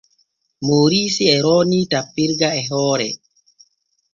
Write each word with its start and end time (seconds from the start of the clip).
Mooriisi 0.65 1.23
e 1.33 1.35
roonii 1.45 1.85
tappirga 1.91 2.49
e 2.59 2.61
hoore. 2.69 3.09